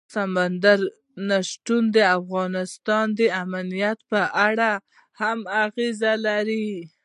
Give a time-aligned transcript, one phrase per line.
[0.13, 0.79] سمندر
[1.27, 4.71] نه شتون د افغانستان د امنیت په اړه
[5.19, 6.69] هم اغېز لري.